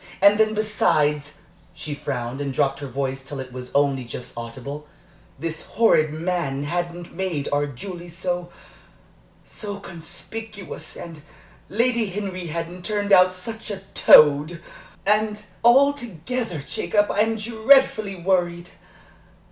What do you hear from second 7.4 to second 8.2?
our Julie